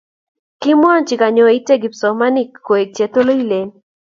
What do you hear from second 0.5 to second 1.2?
Kimwochi